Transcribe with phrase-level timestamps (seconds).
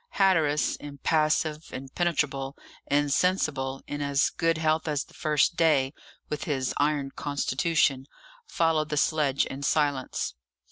[0.13, 2.57] Hatteras, impassive, impenetrable,
[2.87, 5.93] insensible, in as good health as the first day,
[6.27, 8.07] with his iron constitution,
[8.47, 10.33] followed the sledge in silence.